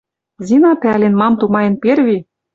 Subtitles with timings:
[0.47, 2.17] Зина пӓлен: мам тумаен перви